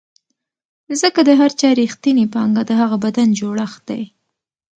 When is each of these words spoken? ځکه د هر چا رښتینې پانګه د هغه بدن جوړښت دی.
ځکه 1.01 1.19
د 1.27 1.29
هر 1.39 1.51
چا 1.59 1.69
رښتینې 1.79 2.25
پانګه 2.33 2.61
د 2.65 2.71
هغه 2.81 2.97
بدن 3.05 3.27
جوړښت 3.39 3.81
دی. 3.89 4.03